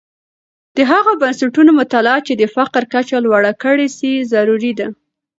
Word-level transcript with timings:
د 0.77 0.79
هغه 0.91 1.11
بنسټونو 1.21 1.71
مطالعه 1.79 2.19
چې 2.27 2.33
د 2.41 2.43
فقر 2.55 2.83
کچه 2.93 3.17
لوړه 3.25 3.51
کړې 3.63 3.87
سي، 3.97 4.11
ضروری 4.33 4.71
ده. 4.79 4.87